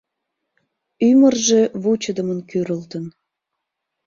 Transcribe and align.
Ӱмыржӧ 1.07 1.61
вучыдымын 1.81 2.39
кӱрылтын. 2.49 3.05